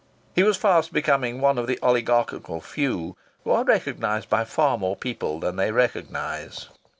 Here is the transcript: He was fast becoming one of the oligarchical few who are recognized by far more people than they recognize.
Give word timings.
He 0.33 0.41
was 0.41 0.57
fast 0.57 0.91
becoming 0.91 1.41
one 1.41 1.59
of 1.59 1.67
the 1.67 1.77
oligarchical 1.83 2.59
few 2.59 3.15
who 3.43 3.51
are 3.51 3.63
recognized 3.63 4.31
by 4.31 4.45
far 4.45 4.75
more 4.75 4.95
people 4.95 5.39
than 5.39 5.57
they 5.57 5.71
recognize. 5.71 6.69